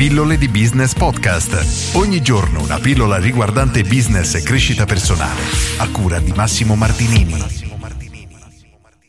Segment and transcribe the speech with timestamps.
[0.00, 1.94] Pillole di Business Podcast.
[1.94, 5.42] Ogni giorno una pillola riguardante business e crescita personale.
[5.76, 7.34] A cura di Massimo Martinini.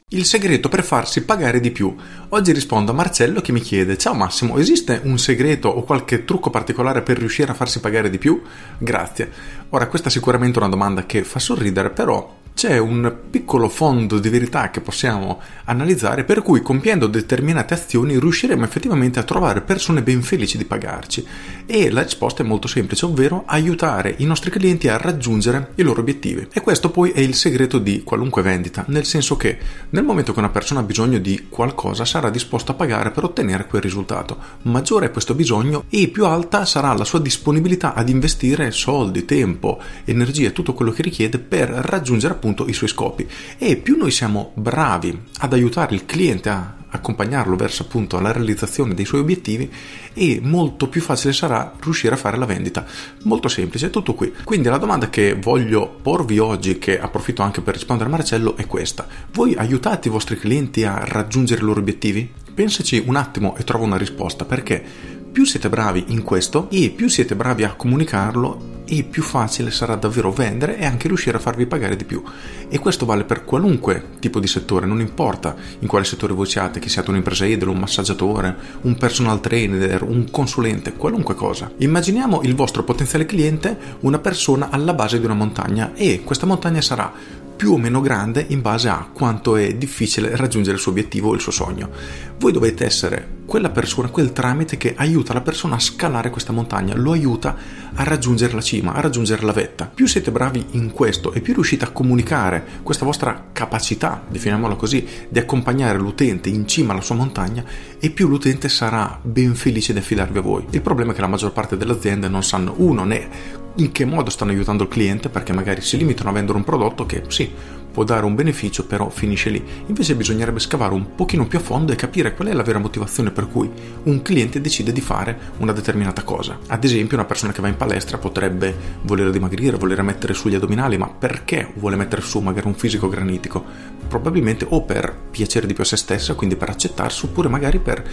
[0.10, 1.96] Il segreto per farsi pagare di più.
[2.28, 6.50] Oggi rispondo a Marcello che mi chiede: Ciao Massimo, esiste un segreto o qualche trucco
[6.50, 8.42] particolare per riuscire a farsi pagare di più?
[8.78, 9.32] Grazie.
[9.70, 14.30] Ora, questa è sicuramente una domanda che fa sorridere, però c'è un piccolo fondo di
[14.30, 20.22] verità che possiamo analizzare per cui compiendo determinate azioni riusciremo effettivamente a trovare persone ben
[20.22, 21.26] felici di pagarci
[21.66, 26.02] e la risposta è molto semplice, ovvero aiutare i nostri clienti a raggiungere i loro
[26.02, 26.48] obiettivi.
[26.52, 29.58] E questo poi è il segreto di qualunque vendita, nel senso che
[29.90, 33.68] nel momento che una persona ha bisogno di qualcosa sarà disposta a pagare per ottenere
[33.68, 34.38] quel risultato.
[34.64, 39.80] Maggiore è questo bisogno e più alta sarà la sua disponibilità ad investire soldi, tempo,
[40.04, 43.28] energie, tutto quello che richiede per raggiungere appunto i suoi scopi
[43.60, 48.96] e più noi siamo bravi ad aiutare il cliente a accompagnarlo verso appunto la realizzazione
[48.96, 49.72] dei suoi obiettivi
[50.14, 52.86] e molto più facile sarà riuscire a fare la vendita.
[53.24, 54.34] Molto semplice, tutto qui.
[54.44, 58.68] Quindi la domanda che voglio porvi oggi, che approfitto anche per rispondere a Marcello, è
[58.68, 59.08] questa.
[59.32, 62.30] Voi aiutate i vostri clienti a raggiungere i loro obiettivi?
[62.54, 64.84] Pensaci un attimo e trovo una risposta perché
[65.32, 69.96] più siete bravi in questo e più siete bravi a comunicarlo e più facile sarà
[69.96, 72.22] davvero vendere e anche riuscire a farvi pagare di più.
[72.68, 76.82] E questo vale per qualunque tipo di settore, non importa in quale settore voi siate,
[76.82, 81.72] che siate un'impresa idolo, un massaggiatore, un personal trainer, un consulente, qualunque cosa.
[81.78, 86.82] Immaginiamo il vostro potenziale cliente una persona alla base di una montagna e questa montagna
[86.82, 91.30] sarà più o meno grande in base a quanto è difficile raggiungere il suo obiettivo
[91.30, 91.92] o il suo sogno.
[92.40, 96.96] Voi dovete essere quella persona, quel tramite che aiuta la persona a scalare questa montagna,
[96.96, 97.56] lo aiuta
[97.94, 99.86] a raggiungere la cima, a raggiungere la vetta.
[99.86, 105.06] Più siete bravi in questo e più riuscite a comunicare questa vostra capacità, definiamola così,
[105.30, 107.64] di accompagnare l'utente in cima alla sua montagna,
[108.00, 110.66] e più l'utente sarà ben felice di affidarvi a voi.
[110.72, 114.06] Il problema è che la maggior parte delle aziende non sanno uno né in che
[114.06, 117.52] modo stanno aiutando il cliente perché magari si limitano a vendere un prodotto che sì
[117.92, 119.64] può dare un beneficio però finisce lì.
[119.88, 123.32] Invece bisognerebbe scavare un pochino più a fondo e capire qual è la vera motivazione
[123.32, 123.70] per cui
[124.04, 126.58] un cliente decide di fare una determinata cosa.
[126.68, 130.56] Ad esempio una persona che va in palestra potrebbe voler dimagrire voler mettere su gli
[130.56, 133.64] addominali ma perché vuole mettere su magari un fisico granitico?
[134.08, 138.04] Probabilmente o per piacere di più a se stessa quindi per accettarsi oppure magari per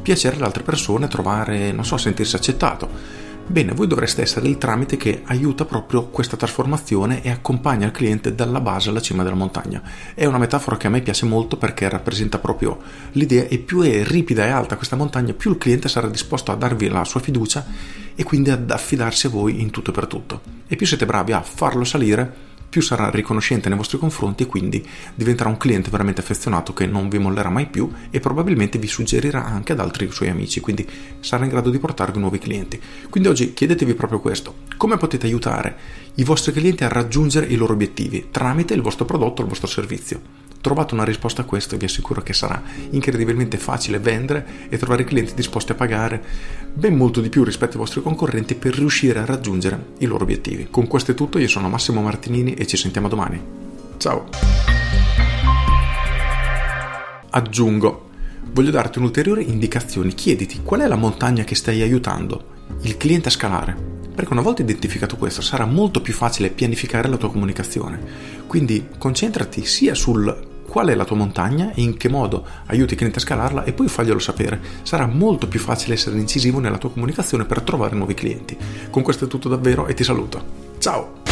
[0.00, 4.96] piacere alle altre persone trovare non so sentirsi accettato Bene, voi dovreste essere il tramite
[4.96, 9.80] che aiuta proprio questa trasformazione e accompagna il cliente dalla base alla cima della montagna.
[10.14, 12.78] È una metafora che a me piace molto perché rappresenta proprio
[13.12, 16.56] l'idea e più è ripida e alta questa montagna, più il cliente sarà disposto a
[16.56, 17.64] darvi la sua fiducia
[18.16, 20.40] e quindi ad affidarsi a voi in tutto e per tutto.
[20.66, 24.86] E più siete bravi a farlo salire, più sarà riconoscente nei vostri confronti e quindi
[25.14, 29.44] diventerà un cliente veramente affezionato che non vi mollerà mai più e probabilmente vi suggerirà
[29.44, 30.86] anche ad altri suoi amici, quindi
[31.20, 32.80] sarà in grado di portarvi nuovi clienti.
[33.08, 35.76] Quindi oggi chiedetevi proprio questo, come potete aiutare
[36.14, 39.68] i vostri clienti a raggiungere i loro obiettivi tramite il vostro prodotto o il vostro
[39.68, 40.45] servizio?
[40.66, 42.60] Trovate una risposta a questo vi assicuro che sarà
[42.90, 46.20] incredibilmente facile vendere e trovare clienti disposti a pagare
[46.74, 50.66] ben molto di più rispetto ai vostri concorrenti per riuscire a raggiungere i loro obiettivi.
[50.68, 53.40] Con questo è tutto, io sono Massimo Martinini e ci sentiamo domani.
[53.98, 54.28] Ciao!
[57.30, 58.08] Aggiungo,
[58.50, 62.44] voglio darti un'ulteriore indicazione, chiediti qual è la montagna che stai aiutando
[62.80, 63.94] il cliente a scalare.
[64.16, 68.00] Perché una volta identificato questo sarà molto più facile pianificare la tua comunicazione.
[68.48, 72.96] Quindi concentrati sia sul qual è la tua montagna e in che modo aiuti i
[72.98, 74.60] clienti a scalarla e poi faglielo sapere.
[74.82, 78.58] Sarà molto più facile essere incisivo nella tua comunicazione per trovare nuovi clienti.
[78.90, 80.74] Con questo è tutto davvero e ti saluto.
[80.76, 81.25] Ciao!